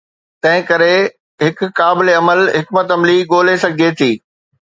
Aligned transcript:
تنهنڪري 0.43 0.95
هڪ 1.43 1.57
قابل 1.79 2.07
عمل 2.21 2.41
حڪمت 2.57 2.87
عملي 2.97 3.17
ڳولي 3.35 3.55
سگهجي 3.65 3.89
ٿي. 4.01 4.11